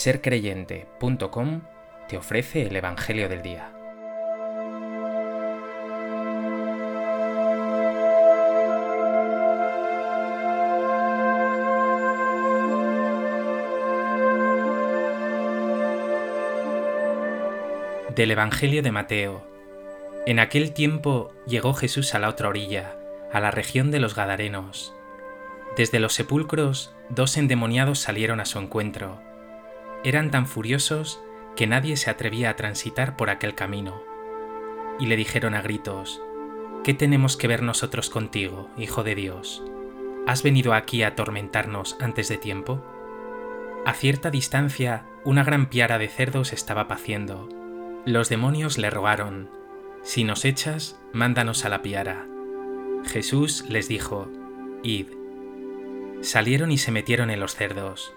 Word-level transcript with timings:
sercreyente.com 0.00 1.60
te 2.08 2.16
ofrece 2.16 2.62
el 2.62 2.74
Evangelio 2.74 3.28
del 3.28 3.42
Día. 3.42 3.70
Del 18.16 18.30
Evangelio 18.30 18.82
de 18.82 18.92
Mateo. 18.92 19.46
En 20.24 20.38
aquel 20.38 20.72
tiempo 20.72 21.30
llegó 21.46 21.74
Jesús 21.74 22.14
a 22.14 22.18
la 22.18 22.30
otra 22.30 22.48
orilla, 22.48 22.96
a 23.34 23.40
la 23.40 23.50
región 23.50 23.90
de 23.90 24.00
los 24.00 24.14
Gadarenos. 24.14 24.94
Desde 25.76 26.00
los 26.00 26.14
sepulcros, 26.14 26.94
dos 27.10 27.36
endemoniados 27.36 27.98
salieron 27.98 28.40
a 28.40 28.46
su 28.46 28.58
encuentro 28.58 29.20
eran 30.02 30.30
tan 30.30 30.46
furiosos 30.46 31.22
que 31.56 31.66
nadie 31.66 31.96
se 31.96 32.10
atrevía 32.10 32.50
a 32.50 32.56
transitar 32.56 33.16
por 33.16 33.30
aquel 33.30 33.54
camino. 33.54 34.02
Y 34.98 35.06
le 35.06 35.16
dijeron 35.16 35.54
a 35.54 35.62
gritos, 35.62 36.22
¿Qué 36.84 36.94
tenemos 36.94 37.36
que 37.36 37.48
ver 37.48 37.62
nosotros 37.62 38.08
contigo, 38.08 38.70
Hijo 38.78 39.02
de 39.02 39.14
Dios? 39.14 39.62
¿Has 40.26 40.42
venido 40.42 40.72
aquí 40.72 41.02
a 41.02 41.08
atormentarnos 41.08 41.96
antes 42.00 42.28
de 42.28 42.38
tiempo? 42.38 42.82
A 43.84 43.92
cierta 43.92 44.30
distancia, 44.30 45.04
una 45.24 45.44
gran 45.44 45.66
piara 45.66 45.98
de 45.98 46.08
cerdos 46.08 46.52
estaba 46.52 46.88
paciendo. 46.88 47.48
Los 48.06 48.28
demonios 48.28 48.78
le 48.78 48.88
rogaron, 48.90 49.50
Si 50.02 50.24
nos 50.24 50.46
echas, 50.46 50.98
mándanos 51.12 51.66
a 51.66 51.68
la 51.68 51.82
piara. 51.82 52.26
Jesús 53.04 53.66
les 53.68 53.88
dijo, 53.88 54.30
Id. 54.82 55.08
Salieron 56.22 56.70
y 56.70 56.78
se 56.78 56.90
metieron 56.90 57.30
en 57.30 57.40
los 57.40 57.54
cerdos 57.54 58.14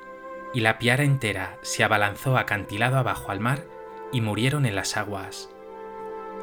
y 0.53 0.61
la 0.61 0.77
piara 0.77 1.03
entera 1.03 1.57
se 1.61 1.83
abalanzó 1.83 2.37
acantilado 2.37 2.97
abajo 2.97 3.31
al 3.31 3.39
mar 3.39 3.65
y 4.11 4.21
murieron 4.21 4.65
en 4.65 4.75
las 4.75 4.97
aguas. 4.97 5.49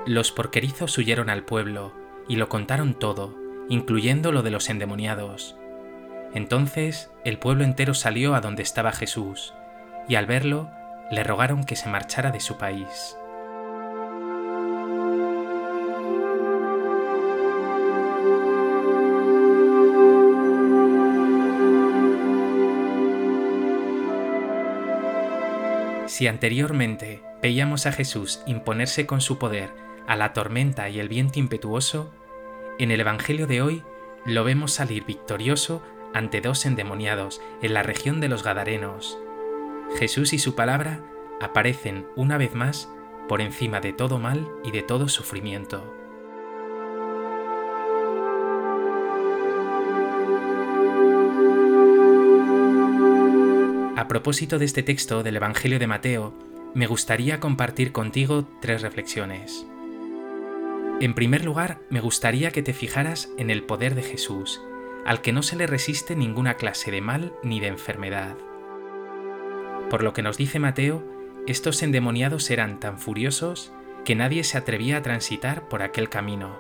Los 0.07 0.33
porquerizos 0.33 0.97
huyeron 0.99 1.31
al 1.31 1.45
pueblo 1.45 1.93
y 2.29 2.37
lo 2.37 2.49
contaron 2.49 2.95
todo, 2.95 3.37
incluyendo 3.69 4.33
lo 4.33 4.43
de 4.43 4.51
los 4.51 4.69
endemoniados. 4.69 5.57
Entonces 6.35 7.11
el 7.25 7.39
pueblo 7.39 7.65
entero 7.65 7.95
salió 7.95 8.35
a 8.35 8.41
donde 8.41 8.63
estaba 8.63 8.93
Jesús, 8.93 9.55
y 10.09 10.17
al 10.17 10.27
verlo 10.27 10.71
le 11.11 11.25
rogaron 11.25 11.65
que 11.65 11.77
se 11.77 11.89
marchara 11.89 12.31
de 12.31 12.41
su 12.41 12.57
país. 12.57 13.17
Si 26.11 26.27
anteriormente 26.27 27.23
veíamos 27.41 27.87
a 27.87 27.93
Jesús 27.93 28.41
imponerse 28.45 29.07
con 29.07 29.21
su 29.21 29.39
poder 29.39 29.71
a 30.09 30.17
la 30.17 30.33
tormenta 30.33 30.89
y 30.89 30.99
el 30.99 31.09
viento 31.09 31.39
impetuoso, 31.39 32.13
en 32.81 32.91
el 32.91 32.99
Evangelio 32.99 33.47
de 33.47 33.63
hoy 33.63 33.85
lo 34.25 34.43
vemos 34.43 34.73
salir 34.73 35.05
victorioso 35.05 35.85
ante 36.13 36.41
dos 36.41 36.67
endemoniados 36.67 37.41
en 37.63 37.75
la 37.75 37.85
región 37.85 38.19
de 38.19 38.29
los 38.29 38.43
Gadarenos. 38.43 39.21
Jesús 40.01 40.33
y 40.33 40.41
su 40.41 40.57
palabra 40.57 41.01
aparecen 41.41 42.09
una 42.17 42.39
vez 42.39 42.57
más 42.57 42.89
por 43.29 43.41
encima 43.41 43.79
de 43.79 43.93
todo 43.93 44.19
mal 44.19 44.49
y 44.65 44.73
de 44.73 44.83
todo 44.83 45.09
sufrimiento. 45.09 45.95
A 54.01 54.09
propósito 54.09 54.59
de 54.59 54.65
este 54.65 54.83
texto 54.83 55.23
del 55.23 55.37
Evangelio 55.37 55.79
de 55.79 55.87
Mateo, 55.87 56.33
me 56.73 56.87
gustaría 56.87 57.39
compartir 57.39 57.93
contigo 57.93 58.49
tres 58.63 58.81
reflexiones. 58.81 59.67
En 61.03 61.13
primer 61.13 61.45
lugar, 61.45 61.83
me 61.91 62.01
gustaría 62.01 62.51
que 62.51 62.63
te 62.63 62.73
fijaras 62.73 63.29
en 63.37 63.51
el 63.51 63.63
poder 63.63 63.95
de 63.95 64.03
Jesús, 64.03 64.63
al 65.05 65.21
que 65.21 65.35
no 65.35 65.43
se 65.43 65.55
le 65.55 65.67
resiste 65.67 66.17
ninguna 66.17 66.55
clase 66.55 66.91
de 66.91 67.03
mal 67.03 67.35
ni 67.43 67.61
de 67.61 67.67
enfermedad. 67.67 68.39
Por 69.91 70.03
lo 70.03 70.15
que 70.15 70.23
nos 70.23 70.39
dice 70.39 70.59
Mateo, 70.59 71.05
estos 71.47 71.83
endemoniados 71.83 72.51
eran 72.51 72.81
tan 72.81 72.99
furiosos 72.99 73.71
que 74.07 74.15
nadie 74.15 74.45
se 74.45 74.57
atrevía 74.57 74.97
a 74.97 75.03
transitar 75.03 75.69
por 75.69 75.83
aquel 75.83 76.09
camino. 76.09 76.59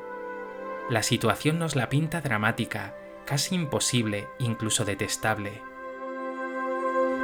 La 0.91 1.03
situación 1.03 1.59
nos 1.59 1.75
la 1.75 1.89
pinta 1.89 2.21
dramática, 2.21 2.95
casi 3.25 3.55
imposible, 3.55 4.29
incluso 4.39 4.84
detestable. 4.84 5.69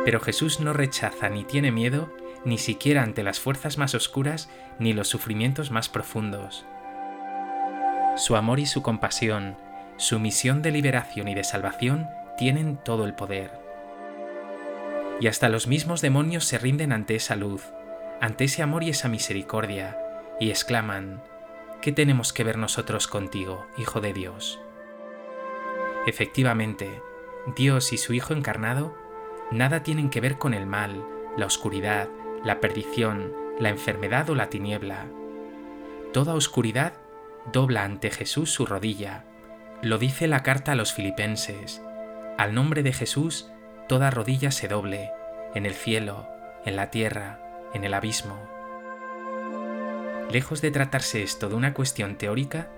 Pero 0.07 0.21
Jesús 0.21 0.61
no 0.61 0.73
rechaza 0.73 1.29
ni 1.31 1.43
tiene 1.43 1.73
miedo 1.73 2.15
ni 2.45 2.59
siquiera 2.59 3.03
ante 3.03 3.25
las 3.25 3.41
fuerzas 3.41 3.77
más 3.77 3.93
oscuras 3.97 4.49
ni 4.79 4.93
los 4.93 5.09
sufrimientos 5.09 5.73
más 5.73 5.89
profundos. 5.89 6.65
Su 8.17 8.37
amor 8.37 8.61
y 8.61 8.67
su 8.67 8.83
compasión, 8.83 9.57
su 9.97 10.21
misión 10.21 10.63
de 10.63 10.71
liberación 10.71 11.27
y 11.27 11.35
de 11.35 11.43
salvación 11.43 12.07
tienen 12.39 12.77
todo 12.77 13.05
el 13.05 13.15
poder. 13.15 13.51
Y 15.19 15.27
hasta 15.27 15.49
los 15.49 15.67
mismos 15.67 16.03
demonios 16.03 16.45
se 16.45 16.59
rinden 16.59 16.93
ante 16.93 17.17
esa 17.17 17.35
luz, 17.35 17.65
ante 18.21 18.45
ese 18.45 18.63
amor 18.63 18.85
y 18.85 18.91
esa 18.91 19.09
misericordia, 19.09 19.99
y 20.39 20.51
exclaman, 20.51 21.21
¿qué 21.83 21.91
tenemos 21.91 22.33
que 22.33 22.45
ver 22.45 22.59
nosotros 22.59 23.09
contigo, 23.09 23.67
Hijo 23.77 24.01
de 24.01 24.13
Dios? 24.13 24.61
Efectivamente, 26.07 27.03
Dios 27.57 27.93
y 27.93 27.99
su 27.99 28.15
Hijo 28.15 28.35
encarnado 28.35 29.06
nada 29.51 29.83
tienen 29.83 30.11
que 30.11 30.21
ver 30.21 30.39
con 30.39 30.55
el 30.55 30.67
mal, 30.67 31.05
la 31.37 31.47
oscuridad, 31.47 32.09
la 32.45 32.61
perdición, 32.61 33.33
la 33.59 33.71
enfermedad 33.71 34.29
o 34.31 34.35
la 34.35 34.49
tiniebla. 34.49 35.07
Toda 36.13 36.35
oscuridad 36.35 36.95
dobla 37.53 37.85
ante 37.85 38.11
Jesús 38.11 38.51
su 38.51 38.67
rodilla. 38.67 39.25
Lo 39.83 39.99
dice 39.99 40.27
la 40.27 40.43
carta 40.43 40.73
a 40.73 40.75
los 40.75 40.93
filipenses. 40.93 41.83
Al 42.39 42.55
nombre 42.55 42.83
de 42.83 42.93
Jesús, 42.93 43.51
toda 43.89 44.11
rodilla 44.11 44.51
se 44.51 44.69
doble, 44.69 45.11
en 45.55 45.67
el 45.67 45.75
cielo, 45.75 46.27
en 46.65 46.77
la 46.77 46.91
tierra, 46.91 47.41
en 47.73 47.85
el 47.85 47.95
abismo. 47.95 48.37
Lejos 50.31 50.61
de 50.61 50.71
tratarse 50.71 51.23
esto 51.23 51.49
de 51.49 51.55
una 51.55 51.73
cuestión 51.73 52.17
teórica, 52.17 52.69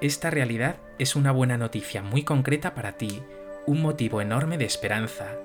esta 0.00 0.28
realidad 0.28 0.76
es 0.98 1.16
una 1.16 1.30
buena 1.30 1.56
noticia 1.56 2.02
muy 2.02 2.24
concreta 2.24 2.74
para 2.74 2.92
ti, 2.92 3.22
un 3.66 3.80
motivo 3.80 4.20
enorme 4.20 4.58
de 4.58 4.64
esperanza, 4.64 5.36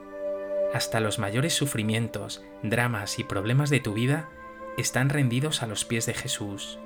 hasta 0.73 0.99
los 0.99 1.19
mayores 1.19 1.53
sufrimientos, 1.53 2.43
dramas 2.63 3.19
y 3.19 3.23
problemas 3.23 3.69
de 3.69 3.79
tu 3.79 3.93
vida 3.93 4.29
están 4.77 5.09
rendidos 5.09 5.63
a 5.63 5.67
los 5.67 5.85
pies 5.85 6.05
de 6.05 6.13
Jesús. 6.13 6.79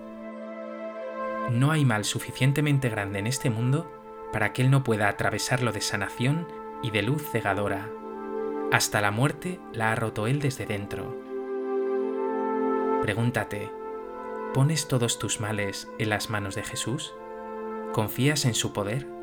No 1.52 1.72
hay 1.72 1.86
mal 1.86 2.06
suficientemente 2.06 2.90
grande 2.90 3.20
en 3.20 3.28
este 3.28 3.50
mundo 3.50 3.92
para 4.34 4.54
que 4.54 4.64
Él 4.64 4.72
no 4.72 4.84
pueda 4.84 5.08
atravesarlo 5.08 5.72
de 5.72 5.82
sanación 5.82 6.48
y 6.82 6.90
de 6.92 7.04
luz 7.04 7.24
cegadora. 7.32 7.90
Hasta 8.72 9.02
la 9.02 9.12
muerte 9.12 9.60
la 9.72 9.92
ha 9.92 9.96
roto 9.96 10.26
Él 10.26 10.40
desde 10.40 10.66
dentro. 10.66 11.16
Pregúntate, 13.04 13.72
¿pones 14.54 14.88
todos 14.88 15.20
tus 15.20 15.40
males 15.40 15.88
en 16.00 16.10
las 16.10 16.32
manos 16.32 16.56
de 16.56 16.64
Jesús? 16.64 17.14
¿Confías 17.94 18.46
en 18.46 18.56
su 18.56 18.74
poder? 18.74 19.15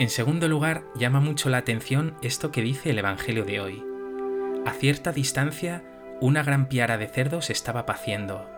En 0.00 0.10
segundo 0.10 0.46
lugar, 0.46 0.84
llama 0.94 1.18
mucho 1.18 1.48
la 1.48 1.58
atención 1.58 2.14
esto 2.22 2.52
que 2.52 2.62
dice 2.62 2.90
el 2.90 2.98
Evangelio 3.00 3.44
de 3.44 3.60
hoy. 3.60 3.84
A 4.64 4.70
cierta 4.70 5.10
distancia, 5.10 5.82
una 6.20 6.44
gran 6.44 6.68
piara 6.68 6.98
de 6.98 7.08
cerdos 7.08 7.50
estaba 7.50 7.84
paciendo. 7.84 8.48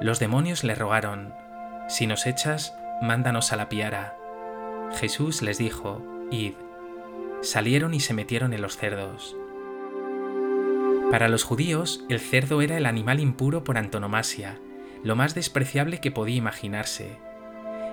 Los 0.00 0.20
demonios 0.20 0.62
le 0.62 0.76
rogaron, 0.76 1.34
Si 1.88 2.06
nos 2.06 2.26
echas, 2.26 2.76
mándanos 3.02 3.52
a 3.52 3.56
la 3.56 3.68
piara. 3.68 4.16
Jesús 5.00 5.42
les 5.42 5.58
dijo, 5.58 6.00
Id. 6.30 6.54
Salieron 7.40 7.92
y 7.92 7.98
se 7.98 8.14
metieron 8.14 8.52
en 8.52 8.62
los 8.62 8.76
cerdos. 8.76 9.36
Para 11.10 11.28
los 11.28 11.42
judíos, 11.42 12.04
el 12.08 12.20
cerdo 12.20 12.62
era 12.62 12.76
el 12.76 12.86
animal 12.86 13.18
impuro 13.18 13.64
por 13.64 13.78
antonomasia, 13.78 14.60
lo 15.02 15.16
más 15.16 15.34
despreciable 15.34 15.98
que 15.98 16.12
podía 16.12 16.36
imaginarse. 16.36 17.18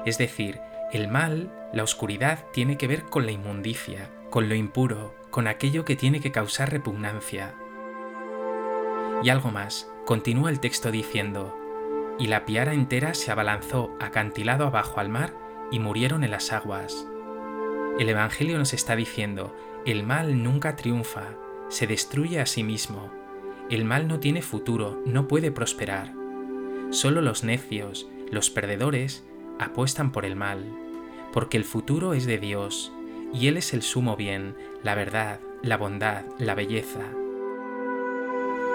Es 0.05 0.19
decir, 0.19 0.61
el 0.91 1.07
mal, 1.07 1.51
la 1.71 1.83
oscuridad, 1.83 2.45
tiene 2.51 2.77
que 2.77 2.87
ver 2.87 3.03
con 3.03 3.25
la 3.25 3.31
inmundicia, 3.31 4.09
con 4.29 4.49
lo 4.49 4.55
impuro, 4.55 5.13
con 5.29 5.47
aquello 5.47 5.85
que 5.85 5.95
tiene 5.95 6.19
que 6.19 6.31
causar 6.31 6.71
repugnancia. 6.71 7.53
Y 9.21 9.29
algo 9.29 9.51
más, 9.51 9.87
continúa 10.05 10.49
el 10.49 10.59
texto 10.59 10.91
diciendo, 10.91 11.55
y 12.17 12.27
la 12.27 12.45
piara 12.45 12.73
entera 12.73 13.13
se 13.13 13.31
abalanzó 13.31 13.95
acantilado 13.99 14.65
abajo 14.65 14.99
al 14.99 15.09
mar 15.09 15.33
y 15.71 15.79
murieron 15.79 16.23
en 16.23 16.31
las 16.31 16.51
aguas. 16.51 17.05
El 17.99 18.09
Evangelio 18.09 18.57
nos 18.57 18.73
está 18.73 18.95
diciendo, 18.95 19.55
el 19.85 20.03
mal 20.03 20.41
nunca 20.41 20.75
triunfa, 20.75 21.35
se 21.69 21.85
destruye 21.85 22.39
a 22.39 22.45
sí 22.45 22.63
mismo, 22.63 23.11
El 23.69 23.85
mal 23.85 24.07
no 24.07 24.19
tiene 24.19 24.41
futuro, 24.41 24.99
no 25.05 25.27
puede 25.27 25.51
prosperar. 25.51 26.11
Solo 26.89 27.21
los 27.21 27.43
necios, 27.43 28.09
los 28.31 28.49
perdedores, 28.49 29.23
apuestan 29.59 30.11
por 30.11 30.25
el 30.25 30.35
mal, 30.35 30.65
porque 31.31 31.57
el 31.57 31.63
futuro 31.63 32.13
es 32.13 32.25
de 32.25 32.37
Dios, 32.37 32.91
y 33.33 33.47
Él 33.47 33.57
es 33.57 33.73
el 33.73 33.81
sumo 33.81 34.15
bien, 34.15 34.55
la 34.83 34.95
verdad, 34.95 35.39
la 35.61 35.77
bondad, 35.77 36.23
la 36.37 36.55
belleza. 36.55 37.01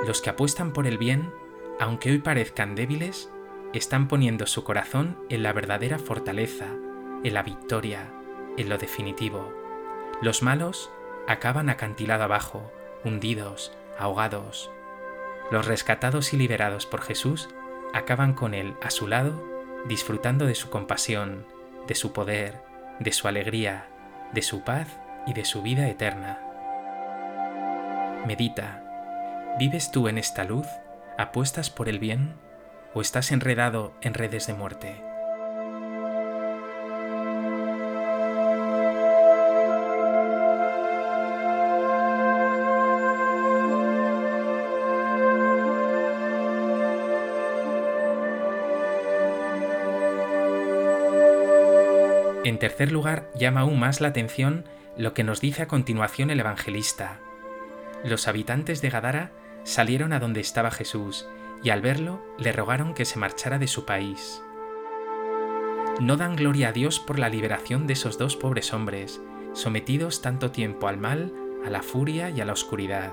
Los 0.06 0.20
que 0.20 0.30
apuestan 0.30 0.72
por 0.72 0.86
el 0.86 0.98
bien, 0.98 1.32
aunque 1.80 2.10
hoy 2.10 2.18
parezcan 2.18 2.74
débiles, 2.74 3.30
están 3.72 4.06
poniendo 4.06 4.46
su 4.46 4.62
corazón 4.62 5.18
en 5.28 5.42
la 5.42 5.52
verdadera 5.52 5.98
fortaleza, 5.98 6.66
en 7.24 7.34
la 7.34 7.42
victoria, 7.42 8.12
en 8.56 8.68
lo 8.68 8.78
definitivo. 8.78 9.52
Los 10.22 10.42
malos 10.42 10.90
acaban 11.26 11.68
acantilado 11.70 12.22
abajo, 12.22 12.70
hundidos, 13.04 13.72
ahogados. 13.98 14.70
Los 15.50 15.66
rescatados 15.66 16.32
y 16.32 16.36
liberados 16.36 16.86
por 16.86 17.02
Jesús 17.02 17.48
acaban 17.92 18.34
con 18.34 18.54
Él 18.54 18.74
a 18.82 18.90
su 18.90 19.08
lado, 19.08 19.53
disfrutando 19.86 20.46
de 20.46 20.54
su 20.54 20.70
compasión, 20.70 21.46
de 21.86 21.94
su 21.94 22.12
poder, 22.12 22.62
de 23.00 23.12
su 23.12 23.28
alegría, 23.28 23.88
de 24.32 24.42
su 24.42 24.62
paz 24.62 24.88
y 25.26 25.32
de 25.34 25.44
su 25.44 25.62
vida 25.62 25.88
eterna. 25.88 26.40
Medita. 28.26 28.80
¿Vives 29.58 29.90
tú 29.90 30.08
en 30.08 30.18
esta 30.18 30.44
luz? 30.44 30.66
¿Apuestas 31.18 31.70
por 31.70 31.88
el 31.88 31.98
bien? 31.98 32.34
¿O 32.94 33.00
estás 33.00 33.32
enredado 33.32 33.94
en 34.00 34.14
redes 34.14 34.46
de 34.46 34.54
muerte? 34.54 35.13
En 52.44 52.58
tercer 52.58 52.92
lugar, 52.92 53.30
llama 53.34 53.60
aún 53.60 53.80
más 53.80 54.02
la 54.02 54.08
atención 54.08 54.66
lo 54.98 55.14
que 55.14 55.24
nos 55.24 55.40
dice 55.40 55.62
a 55.62 55.66
continuación 55.66 56.30
el 56.30 56.40
evangelista. 56.40 57.18
Los 58.04 58.28
habitantes 58.28 58.82
de 58.82 58.90
Gadara 58.90 59.32
salieron 59.64 60.12
a 60.12 60.20
donde 60.20 60.40
estaba 60.40 60.70
Jesús 60.70 61.26
y 61.62 61.70
al 61.70 61.80
verlo 61.80 62.22
le 62.38 62.52
rogaron 62.52 62.92
que 62.92 63.06
se 63.06 63.18
marchara 63.18 63.58
de 63.58 63.66
su 63.66 63.86
país. 63.86 64.42
No 66.00 66.18
dan 66.18 66.36
gloria 66.36 66.68
a 66.68 66.72
Dios 66.72 67.00
por 67.00 67.18
la 67.18 67.30
liberación 67.30 67.86
de 67.86 67.94
esos 67.94 68.18
dos 68.18 68.36
pobres 68.36 68.74
hombres, 68.74 69.22
sometidos 69.54 70.20
tanto 70.20 70.50
tiempo 70.50 70.86
al 70.86 70.98
mal, 70.98 71.32
a 71.64 71.70
la 71.70 71.82
furia 71.82 72.28
y 72.28 72.42
a 72.42 72.44
la 72.44 72.52
oscuridad. 72.52 73.12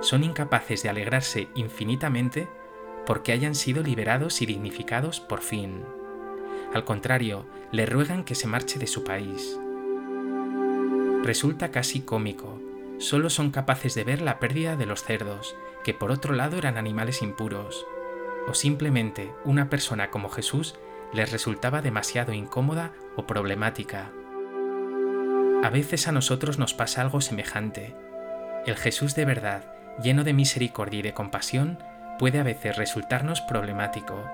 Son 0.00 0.24
incapaces 0.24 0.82
de 0.82 0.88
alegrarse 0.88 1.48
infinitamente 1.54 2.48
porque 3.06 3.30
hayan 3.30 3.54
sido 3.54 3.84
liberados 3.84 4.42
y 4.42 4.46
dignificados 4.46 5.20
por 5.20 5.42
fin. 5.42 5.84
Al 6.74 6.84
contrario, 6.84 7.44
le 7.70 7.84
ruegan 7.84 8.24
que 8.24 8.34
se 8.34 8.46
marche 8.46 8.78
de 8.78 8.86
su 8.86 9.04
país. 9.04 9.58
Resulta 11.22 11.70
casi 11.70 12.00
cómico. 12.00 12.60
Solo 12.98 13.28
son 13.28 13.50
capaces 13.50 13.94
de 13.94 14.04
ver 14.04 14.22
la 14.22 14.38
pérdida 14.38 14.76
de 14.76 14.86
los 14.86 15.02
cerdos, 15.02 15.54
que 15.84 15.92
por 15.92 16.10
otro 16.10 16.34
lado 16.34 16.56
eran 16.56 16.78
animales 16.78 17.20
impuros. 17.20 17.86
O 18.48 18.54
simplemente 18.54 19.30
una 19.44 19.68
persona 19.68 20.10
como 20.10 20.30
Jesús 20.30 20.74
les 21.12 21.30
resultaba 21.30 21.82
demasiado 21.82 22.32
incómoda 22.32 22.92
o 23.16 23.26
problemática. 23.26 24.10
A 25.62 25.68
veces 25.68 26.08
a 26.08 26.12
nosotros 26.12 26.58
nos 26.58 26.72
pasa 26.72 27.02
algo 27.02 27.20
semejante. 27.20 27.94
El 28.66 28.76
Jesús 28.76 29.14
de 29.14 29.26
verdad, 29.26 29.74
lleno 30.02 30.24
de 30.24 30.32
misericordia 30.32 31.00
y 31.00 31.02
de 31.02 31.12
compasión, 31.12 31.78
puede 32.18 32.40
a 32.40 32.44
veces 32.44 32.76
resultarnos 32.76 33.42
problemático 33.42 34.24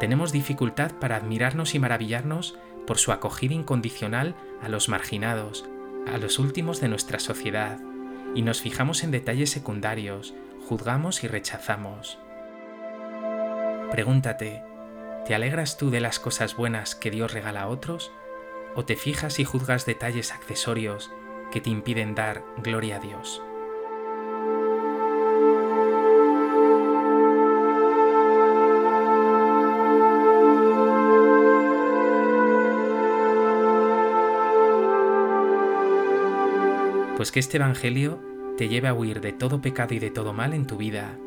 tenemos 0.00 0.32
dificultad 0.32 0.92
para 0.92 1.16
admirarnos 1.16 1.74
y 1.74 1.78
maravillarnos 1.78 2.56
por 2.86 2.98
su 2.98 3.12
acogida 3.12 3.54
incondicional 3.54 4.34
a 4.62 4.68
los 4.70 4.88
marginados, 4.88 5.68
a 6.12 6.16
los 6.16 6.38
últimos 6.38 6.80
de 6.80 6.88
nuestra 6.88 7.20
sociedad, 7.20 7.78
y 8.34 8.42
nos 8.42 8.62
fijamos 8.62 9.04
en 9.04 9.10
detalles 9.10 9.50
secundarios, 9.50 10.34
juzgamos 10.66 11.22
y 11.22 11.28
rechazamos. 11.28 12.18
Pregúntate, 13.90 14.62
¿te 15.26 15.34
alegras 15.34 15.76
tú 15.76 15.90
de 15.90 16.00
las 16.00 16.18
cosas 16.18 16.56
buenas 16.56 16.94
que 16.94 17.10
Dios 17.10 17.34
regala 17.34 17.62
a 17.62 17.68
otros? 17.68 18.10
¿O 18.74 18.86
te 18.86 18.96
fijas 18.96 19.38
y 19.38 19.44
juzgas 19.44 19.84
detalles 19.84 20.32
accesorios 20.32 21.10
que 21.52 21.60
te 21.60 21.70
impiden 21.70 22.14
dar 22.14 22.42
gloria 22.62 22.96
a 22.96 23.00
Dios? 23.00 23.42
Pues 37.20 37.32
que 37.32 37.40
este 37.40 37.58
Evangelio 37.58 38.18
te 38.56 38.70
lleve 38.70 38.88
a 38.88 38.94
huir 38.94 39.20
de 39.20 39.34
todo 39.34 39.60
pecado 39.60 39.92
y 39.92 39.98
de 39.98 40.10
todo 40.10 40.32
mal 40.32 40.54
en 40.54 40.66
tu 40.66 40.78
vida, 40.78 41.18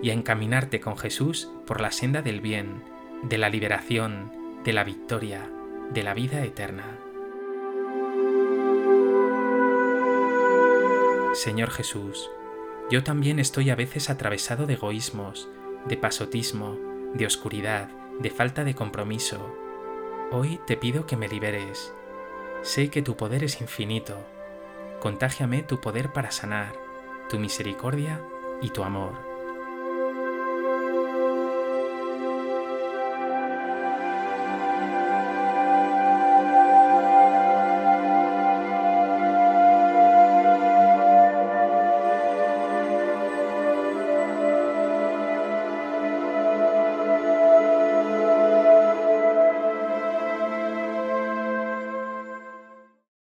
y 0.00 0.10
a 0.10 0.12
encaminarte 0.12 0.78
con 0.78 0.96
Jesús 0.96 1.50
por 1.66 1.80
la 1.80 1.90
senda 1.90 2.22
del 2.22 2.40
bien, 2.40 2.84
de 3.24 3.38
la 3.38 3.48
liberación, 3.48 4.30
de 4.62 4.72
la 4.72 4.84
victoria, 4.84 5.50
de 5.92 6.04
la 6.04 6.14
vida 6.14 6.44
eterna. 6.44 6.84
Señor 11.34 11.70
Jesús, 11.70 12.30
yo 12.88 13.02
también 13.02 13.40
estoy 13.40 13.70
a 13.70 13.74
veces 13.74 14.10
atravesado 14.10 14.66
de 14.66 14.74
egoísmos, 14.74 15.48
de 15.86 15.96
pasotismo, 15.96 16.78
de 17.14 17.26
oscuridad, 17.26 17.90
de 18.20 18.30
falta 18.30 18.62
de 18.62 18.76
compromiso. 18.76 19.52
Hoy 20.30 20.60
te 20.68 20.76
pido 20.76 21.04
que 21.04 21.16
me 21.16 21.26
liberes. 21.26 21.92
Sé 22.62 22.90
que 22.90 23.02
tu 23.02 23.16
poder 23.16 23.42
es 23.42 23.60
infinito 23.60 24.24
Contágiame 25.02 25.64
tu 25.64 25.80
poder 25.80 26.12
para 26.12 26.30
sanar, 26.30 26.74
tu 27.28 27.40
misericordia 27.40 28.22
y 28.60 28.70
tu 28.70 28.84
amor. 28.84 29.31